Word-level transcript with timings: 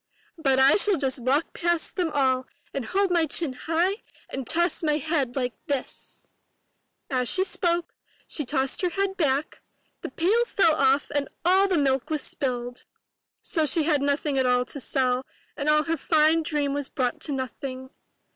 But 0.39 0.57
I 0.57 0.77
shall 0.77 0.97
just 0.97 1.19
walk 1.19 1.53
past 1.53 1.95
them 1.95 2.09
all 2.11 2.47
and 2.73 2.85
hold 2.85 3.11
my 3.11 3.27
chin 3.27 3.53
high 3.53 4.01
and 4.29 4.47
toss 4.47 4.81
my 4.81 4.97
head 4.97 5.35
like 5.35 5.53
this 5.67 6.31
—"As 7.11 7.29
she 7.29 7.43
spoke, 7.43 7.93
she 8.25 8.43
tossed 8.43 8.81
her 8.81 8.89
head 8.89 9.15
back, 9.15 9.61
the 10.01 10.09
pail 10.09 10.43
fell 10.45 10.73
off 10.73 11.11
and 11.13 11.27
all 11.45 11.67
the 11.67 11.77
milk 11.77 12.09
was 12.09 12.23
spilled! 12.23 12.85
So 13.43 13.67
she 13.67 13.83
had 13.83 14.01
nothing 14.01 14.39
at 14.39 14.47
all 14.47 14.65
to 14.65 14.79
sell 14.79 15.23
and 15.55 15.69
all 15.69 15.83
her 15.83 15.97
fine 15.97 16.41
dream 16.41 16.73
was 16.73 16.89
brought 16.89 17.21
to 17.21 17.31
nothing. 17.31 17.91